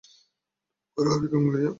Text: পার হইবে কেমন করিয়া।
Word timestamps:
পার 0.97 1.05
হইবে 1.11 1.27
কেমন 1.31 1.45
করিয়া। 1.47 1.69